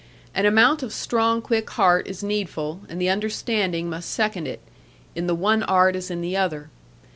An 0.33 0.47
amount 0.47 0.81
of 0.81 0.93
strong 0.93 1.43
quick 1.43 1.69
heart 1.69 2.07
is 2.07 2.23
needful, 2.23 2.81
and 2.89 2.99
the 2.99 3.09
understanding 3.11 3.87
must 3.87 4.09
second 4.09 4.47
it, 4.47 4.61
in 5.13 5.27
the 5.27 5.35
one 5.35 5.61
art 5.61 5.95
as 5.95 6.09
in 6.09 6.21
the 6.21 6.35
other. 6.35 6.71